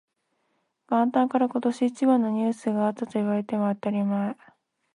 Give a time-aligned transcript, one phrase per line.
[0.89, 4.35] 元旦から今年一番のニュースがあったと言われても当たり前